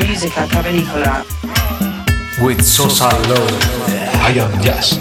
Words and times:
Musica 0.00 0.44
Cavernicola. 0.48 1.24
With 2.42 2.60
Sosa 2.60 3.08
Low, 3.28 3.46
I 4.26 4.34
am 4.36 4.60
Jazz. 4.60 4.98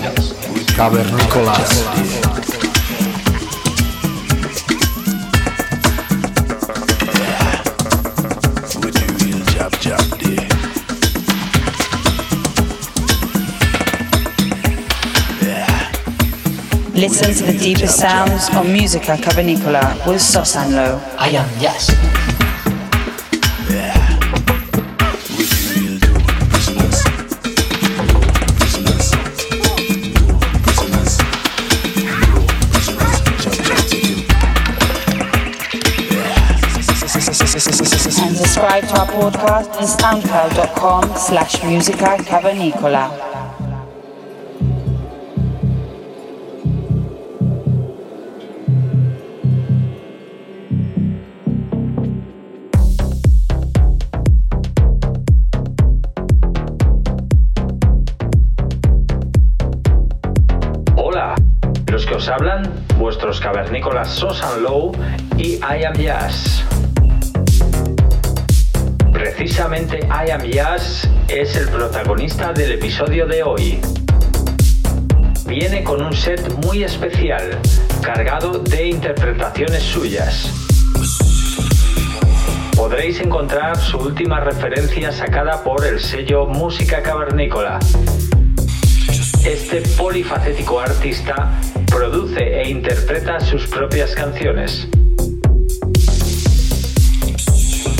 With 0.53 0.67
Cavernicolas. 0.77 2.19
Listen 16.93 17.33
to 17.33 17.51
the 17.51 17.57
deepest 17.57 17.97
sounds 17.97 18.49
of 18.55 18.67
Musica 18.69 19.15
Cavernicola 19.17 19.95
with 20.05 20.21
Sosanlo. 20.21 21.01
I 21.17 21.29
am 21.29 21.59
Jazz. 21.59 22.48
To 38.89 38.95
our 38.95 39.05
podcast 39.05 40.01
on 40.01 40.21
soundcloud.com 40.21 41.15
slash 41.15 41.63
musica 41.63 42.17
cavernicola. 42.23 43.11
Hola, 60.95 61.35
los 61.91 62.05
que 62.07 62.15
os 62.15 62.27
hablan, 62.27 62.63
vuestros 62.97 63.39
cavernícolas 63.39 64.09
Sosan 64.09 64.63
Low 64.63 64.93
y 65.37 65.57
I 65.57 65.83
Am 65.85 65.93
Jazz. 65.93 66.48
Precisamente 69.69 70.07
I 70.07 70.31
Am 70.31 70.41
Jazz 70.49 71.07
es 71.27 71.55
el 71.55 71.69
protagonista 71.69 72.51
del 72.53 72.71
episodio 72.71 73.27
de 73.27 73.43
hoy. 73.43 73.79
Viene 75.45 75.83
con 75.83 76.01
un 76.01 76.11
set 76.11 76.51
muy 76.65 76.83
especial, 76.83 77.59
cargado 78.01 78.57
de 78.57 78.87
interpretaciones 78.87 79.83
suyas. 79.83 80.49
Podréis 82.75 83.19
encontrar 83.19 83.77
su 83.77 83.99
última 83.99 84.39
referencia 84.39 85.11
sacada 85.11 85.63
por 85.63 85.85
el 85.85 85.99
sello 85.99 86.47
Música 86.47 87.03
Cavernícola. 87.03 87.77
Este 89.45 89.83
polifacético 89.97 90.79
artista 90.79 91.51
produce 91.85 92.59
e 92.59 92.69
interpreta 92.69 93.39
sus 93.39 93.67
propias 93.67 94.15
canciones. 94.15 94.87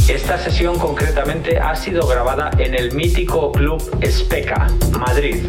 Esta 0.10 0.40
sesión 0.40 0.80
concretamente 0.80 1.60
ha 1.60 1.76
sido 1.76 2.08
grabada 2.08 2.50
en 2.58 2.74
el 2.74 2.94
mítico 2.94 3.52
club 3.52 3.80
Speca, 4.04 4.66
Madrid. 4.98 5.46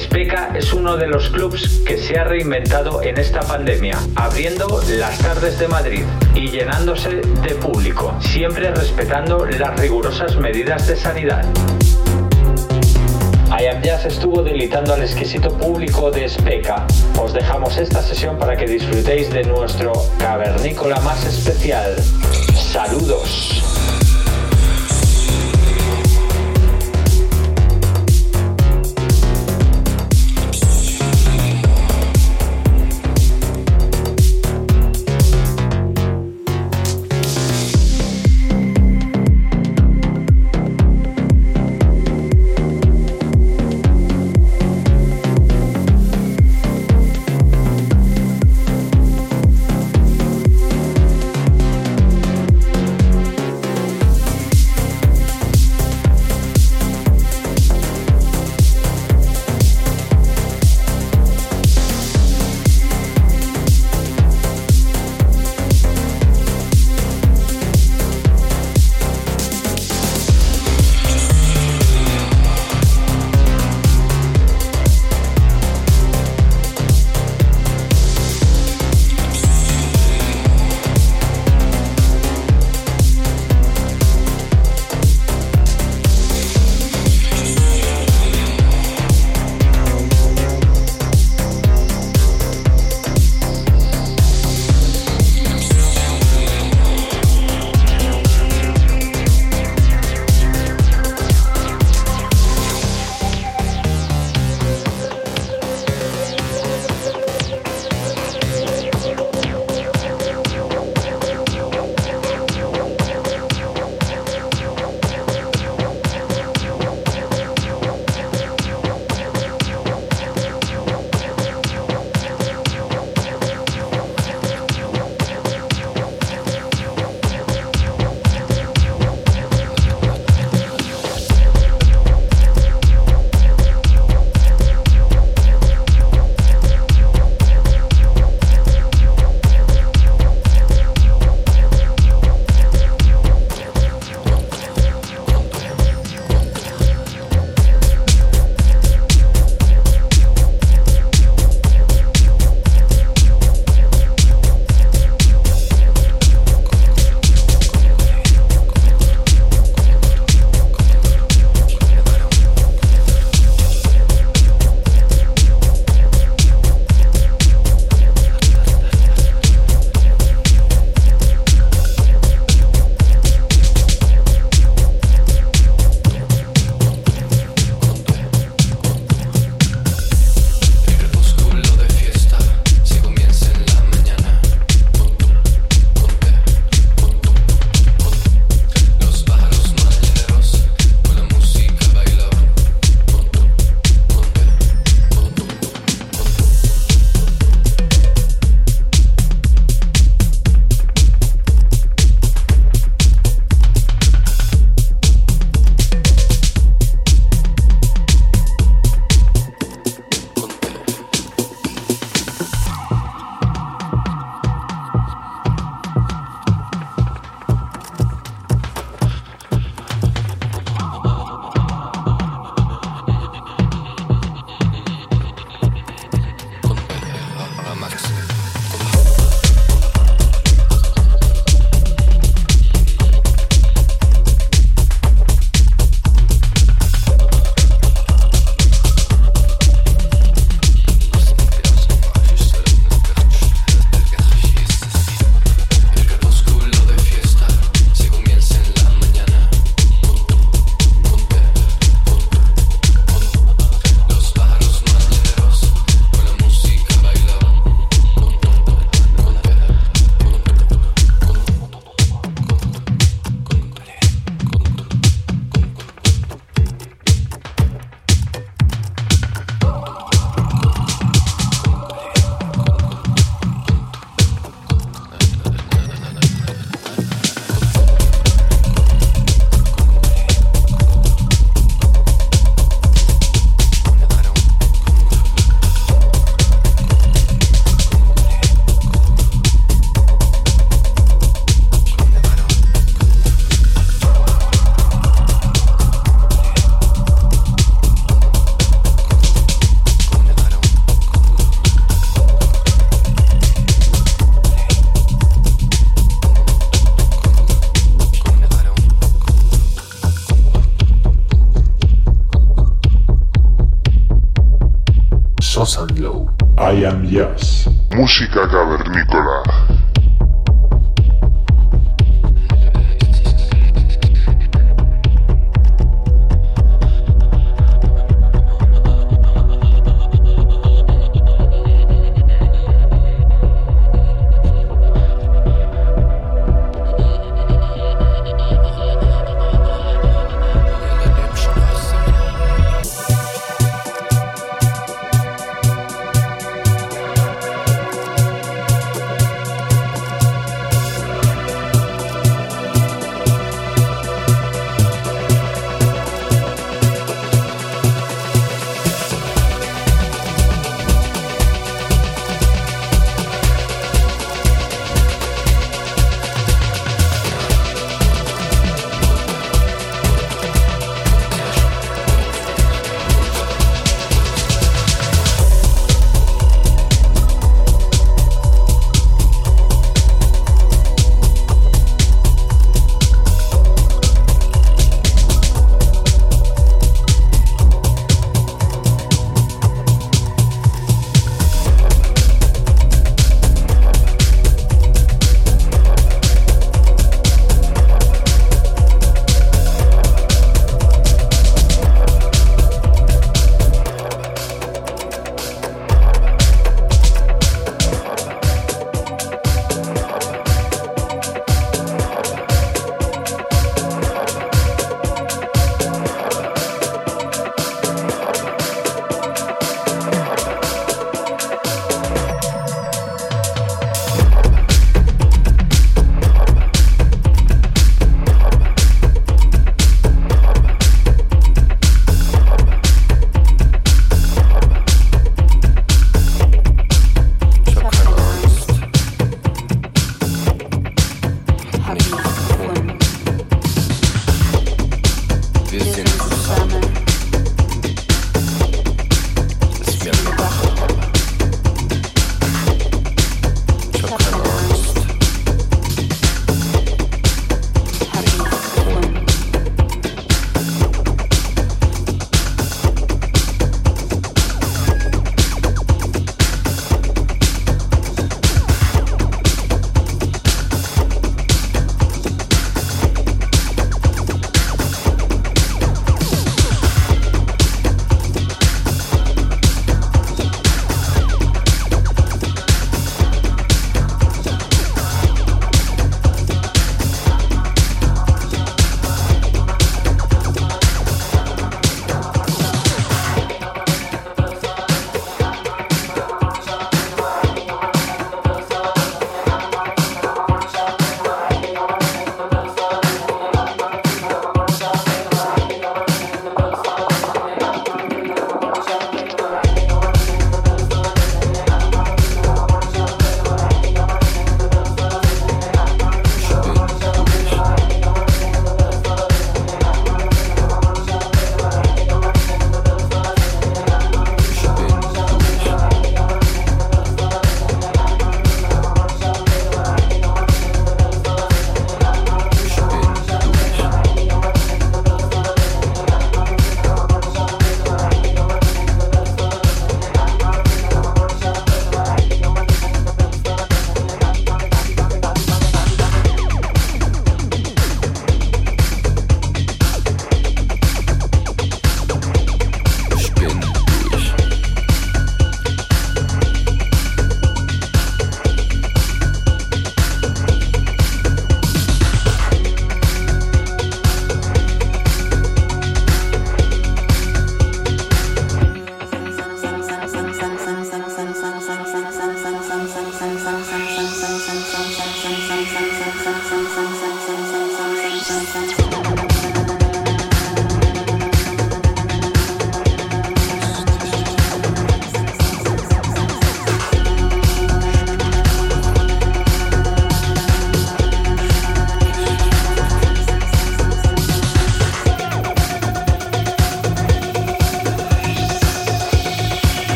Speca 0.00 0.56
es 0.56 0.72
uno 0.72 0.96
de 0.96 1.08
los 1.08 1.28
clubs 1.28 1.82
que 1.86 1.98
se 1.98 2.18
ha 2.18 2.24
reinventado 2.24 3.02
en 3.02 3.18
esta 3.18 3.40
pandemia, 3.40 3.98
abriendo 4.14 4.82
las 4.98 5.18
tardes 5.18 5.58
de 5.58 5.68
Madrid 5.68 6.04
y 6.34 6.48
llenándose 6.48 7.16
de 7.16 7.54
público, 7.56 8.14
siempre 8.20 8.74
respetando 8.74 9.44
las 9.44 9.78
rigurosas 9.78 10.36
medidas 10.36 10.86
de 10.86 10.96
sanidad. 10.96 11.44
I 13.58 13.68
Am 13.68 13.80
Jazz 13.80 14.04
estuvo 14.04 14.42
deleitando 14.42 14.92
al 14.92 15.02
exquisito 15.02 15.50
público 15.50 16.10
de 16.10 16.28
Speca. 16.28 16.86
Os 17.18 17.32
dejamos 17.32 17.78
esta 17.78 18.02
sesión 18.02 18.38
para 18.38 18.54
que 18.54 18.66
disfrutéis 18.66 19.32
de 19.32 19.44
nuestro 19.44 19.92
cavernícola 20.18 21.00
más 21.00 21.24
especial. 21.24 21.96
Saludos. 22.54 23.85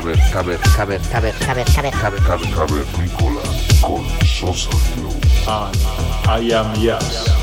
Caber, 0.00 0.18
caber, 0.32 0.58
caber, 0.76 1.00
caber, 1.12 1.34
caber, 1.38 1.64
caber, 1.66 1.92
caber, 1.92 2.22
caber, 2.22 2.50
cavernícola 2.54 3.42
con 3.82 4.04
Sosa 4.24 4.70
Glow. 4.96 5.14
And 6.26 7.39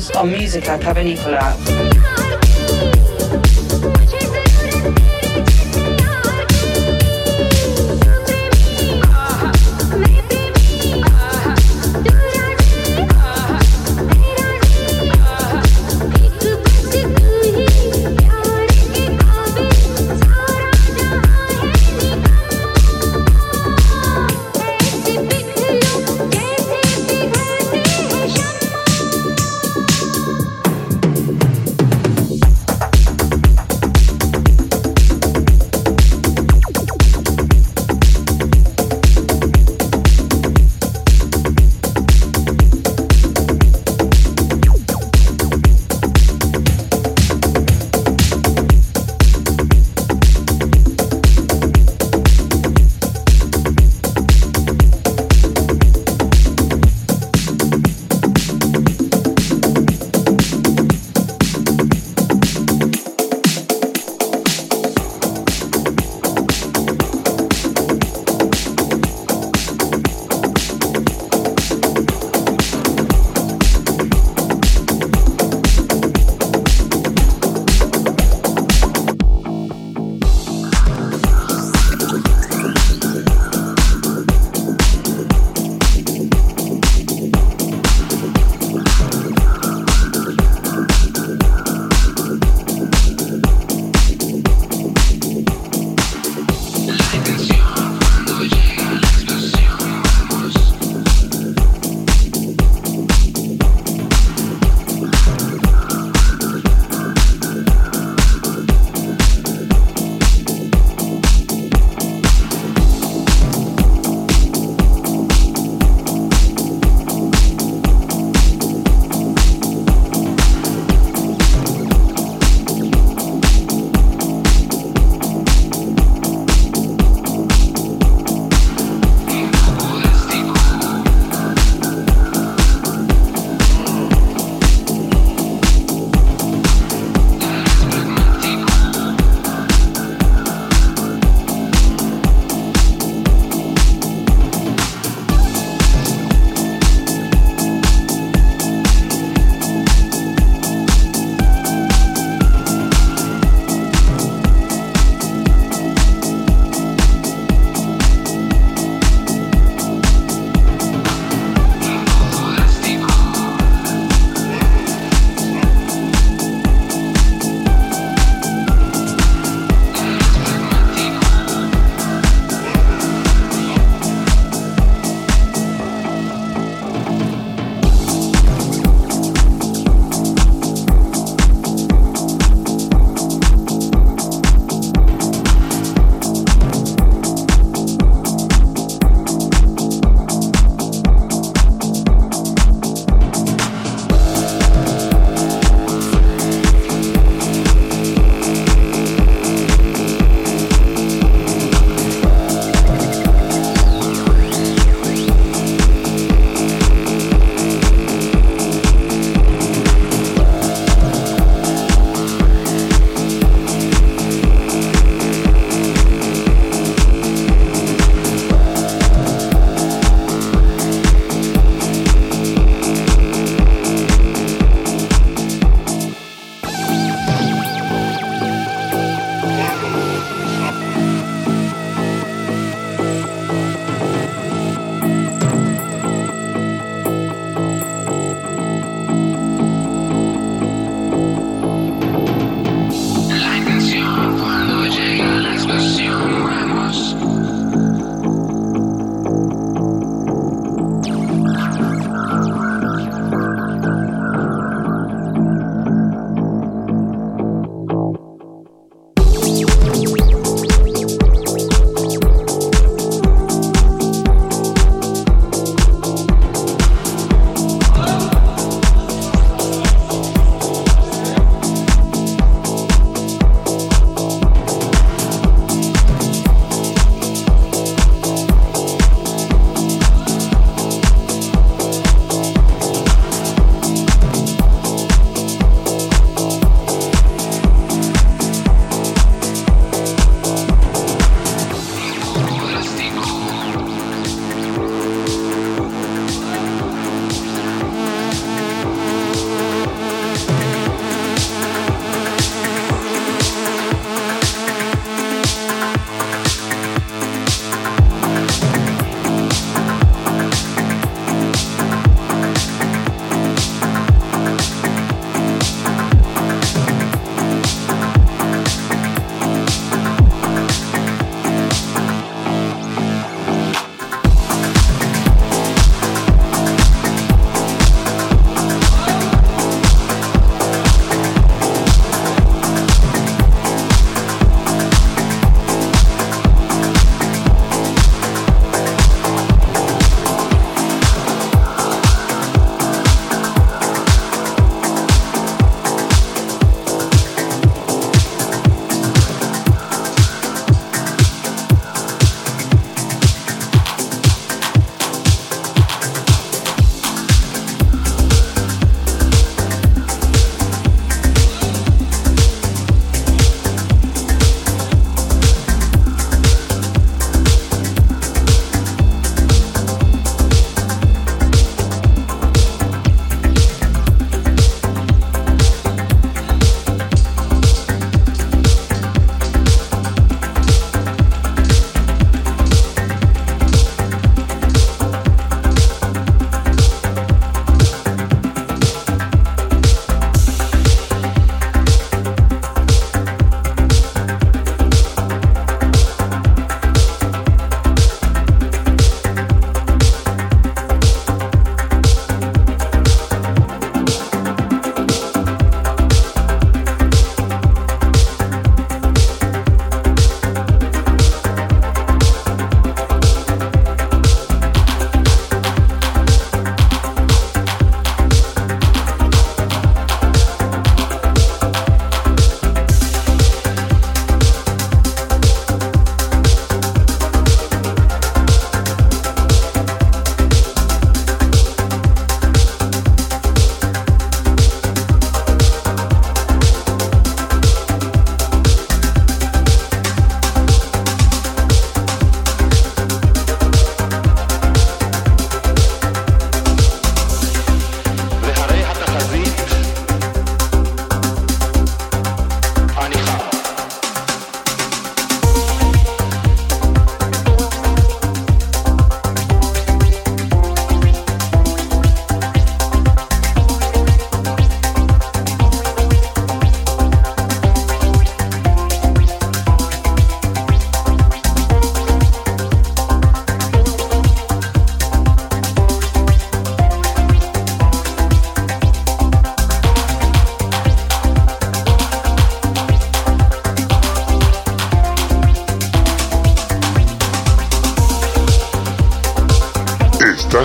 deepest 0.00 0.14
sounds 0.14 0.16
on 0.16 0.30
Musica 0.30 0.78
Cavernicola. 0.78 1.89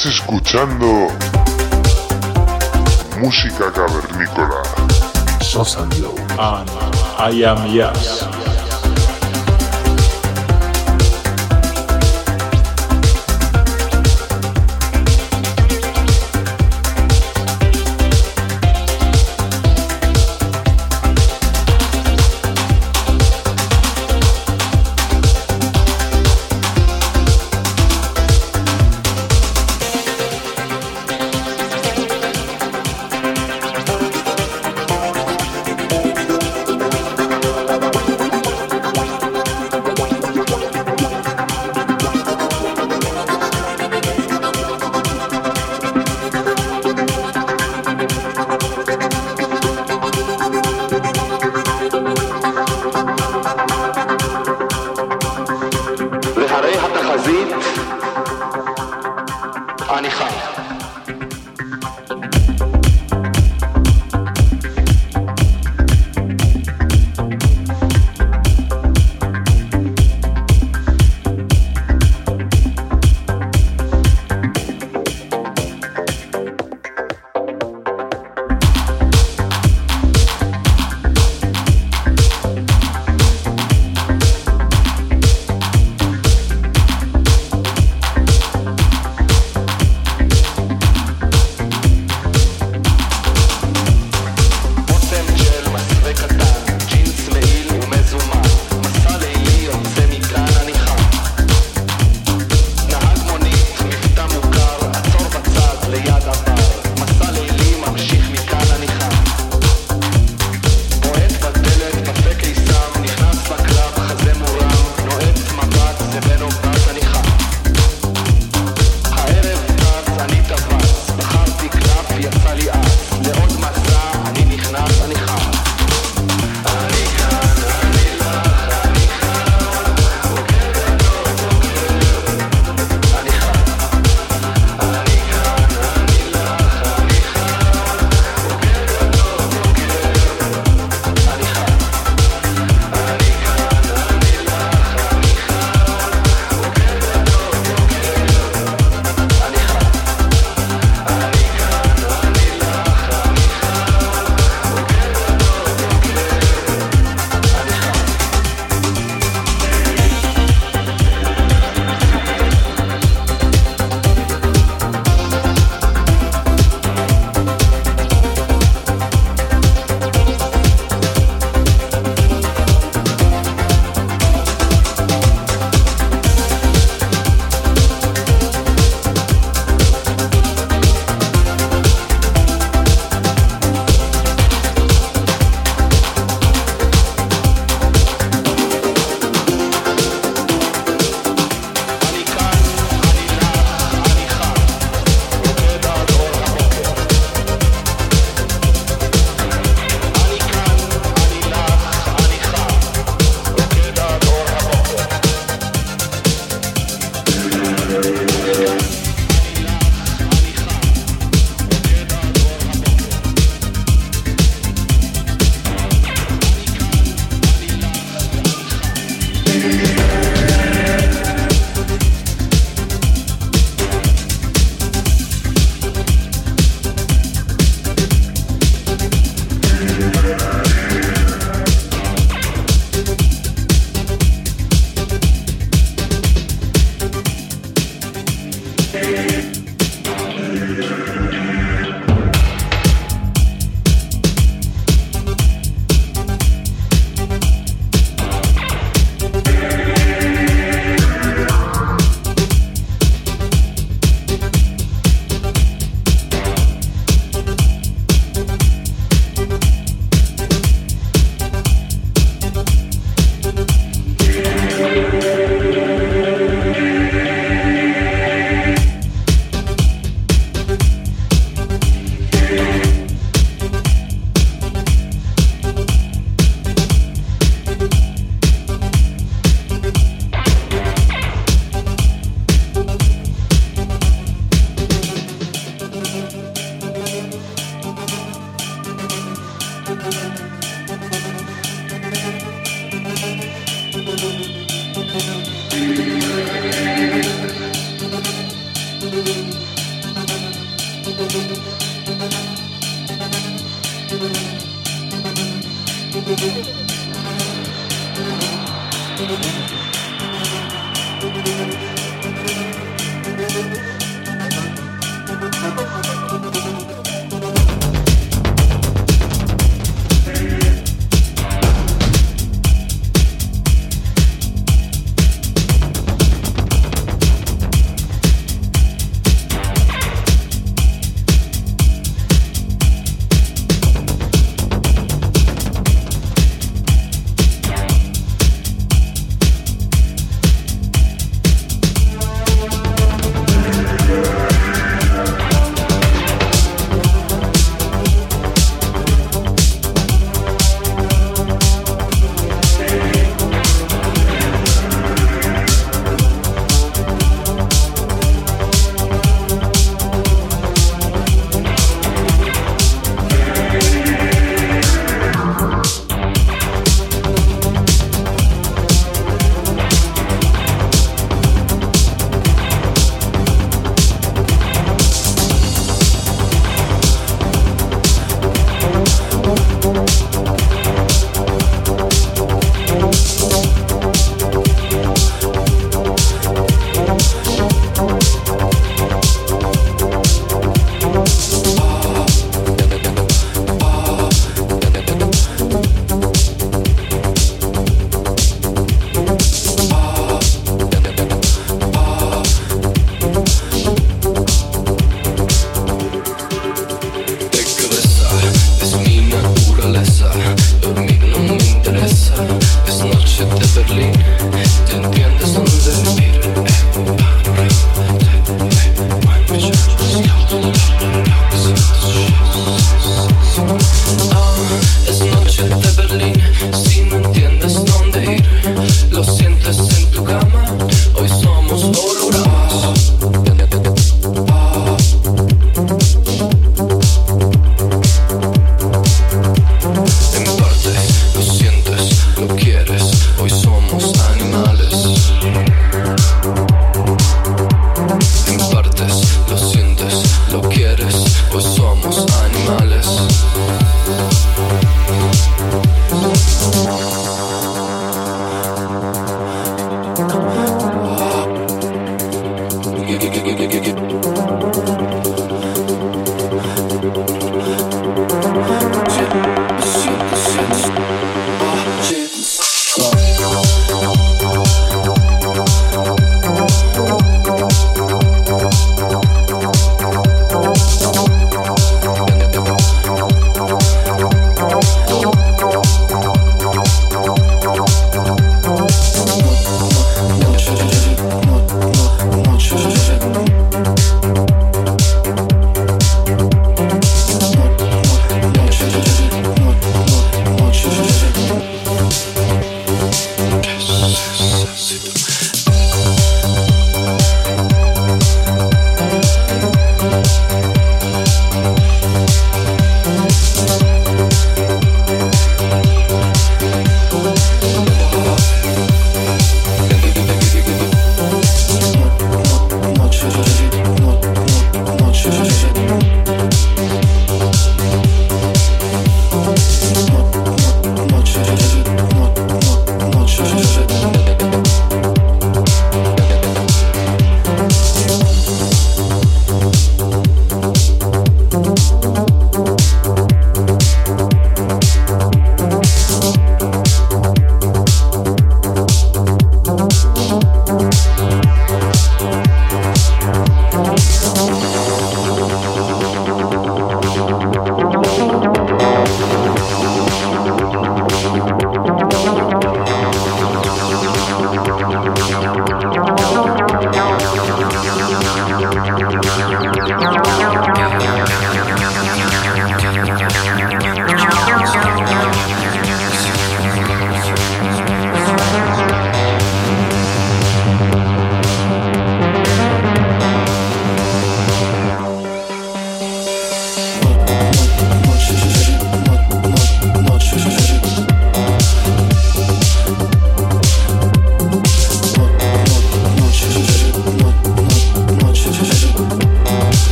Estás 0.00 0.14
escuchando 0.14 1.08
música 3.18 3.70
cavernícola. 3.70 4.62
Sosa. 5.42 5.82
And 5.82 6.70
I 7.18 7.44
am 7.44 7.66
Yas. 7.66 8.39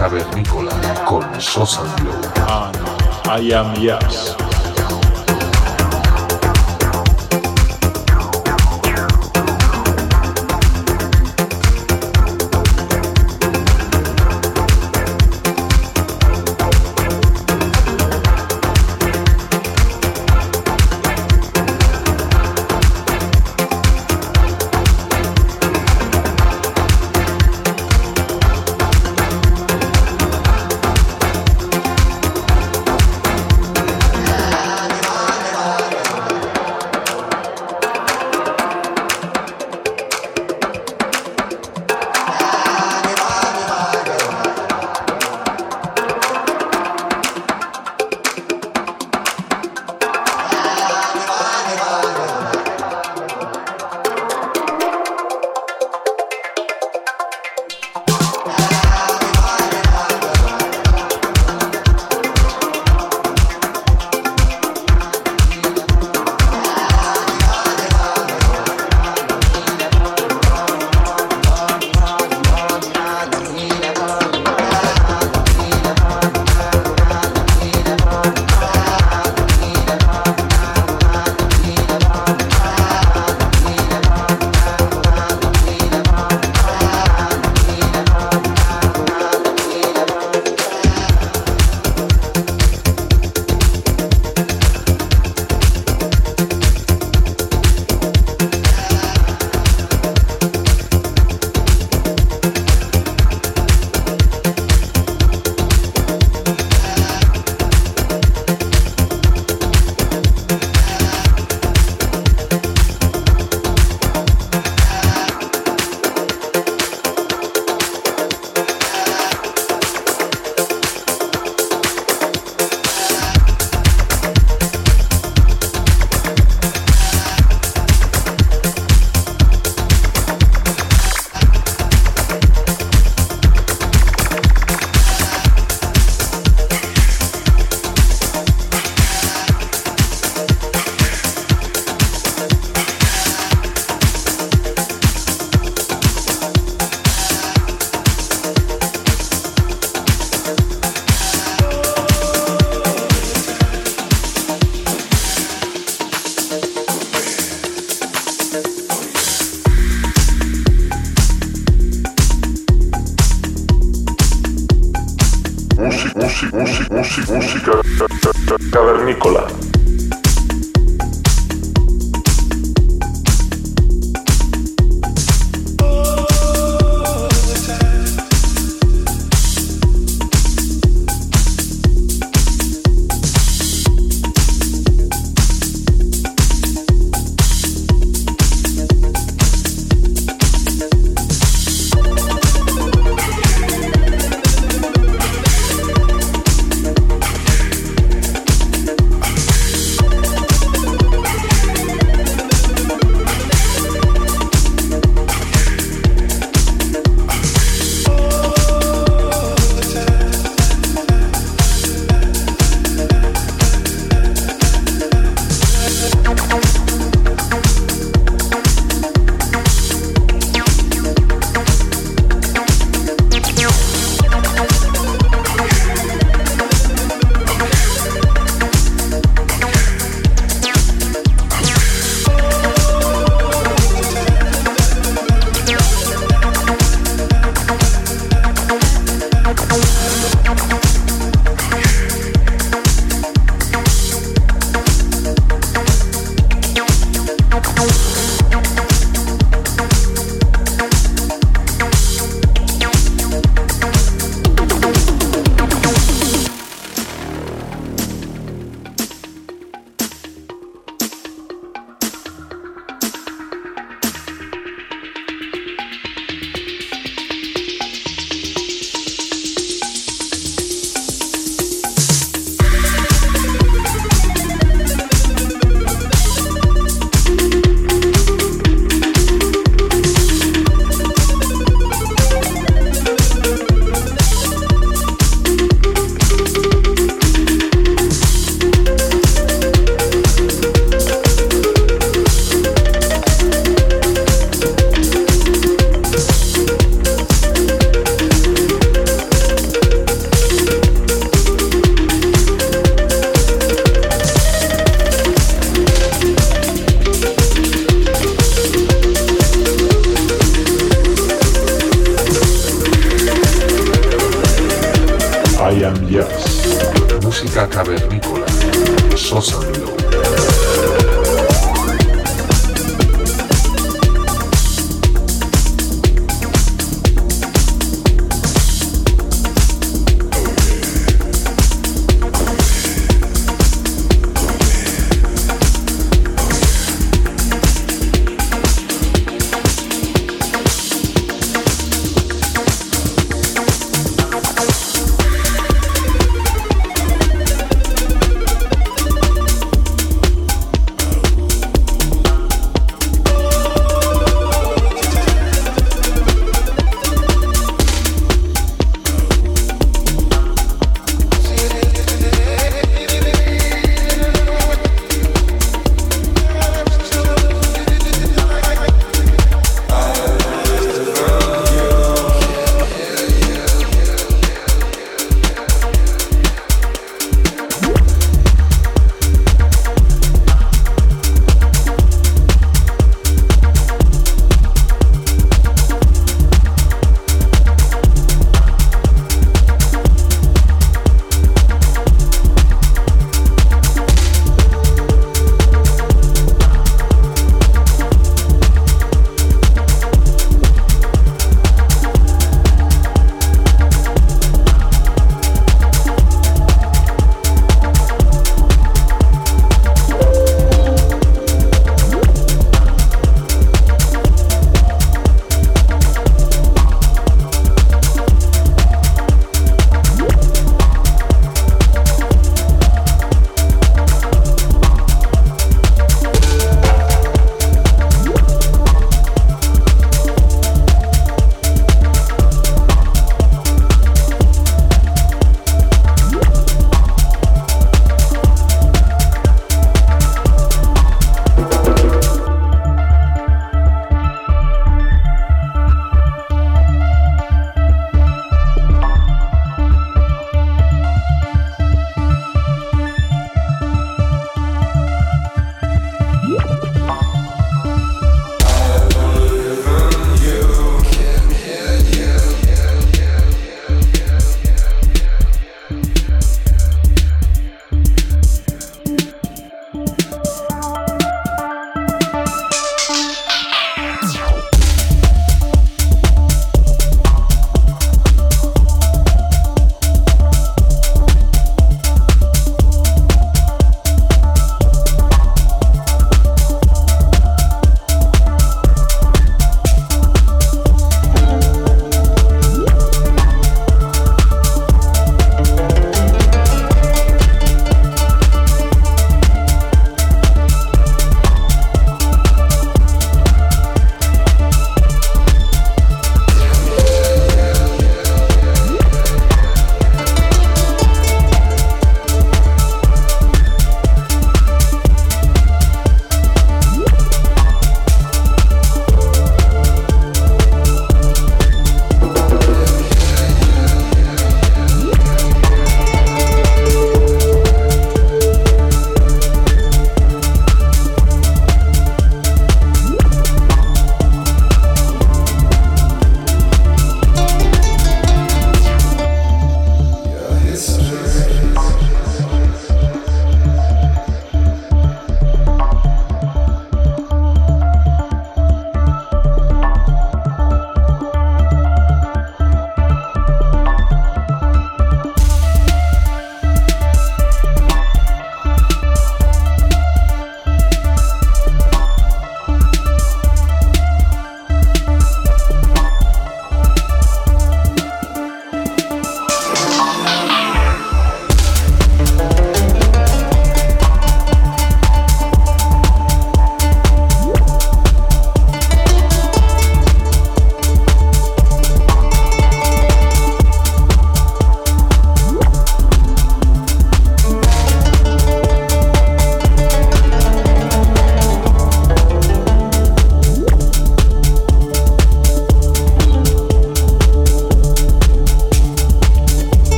Cavernícola 0.00 0.72
con 1.04 1.22
Sosa 1.38 1.82
Glow. 1.98 2.14
And 2.48 2.76
I 3.28 3.52
am 3.52 3.76
Yes. 3.76 4.49